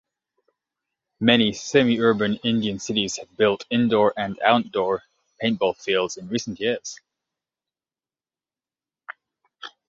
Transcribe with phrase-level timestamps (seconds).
[1.19, 5.03] Many semi-urban Indian cities have built indoor and outdoor
[5.39, 6.99] paintball fields in recent years.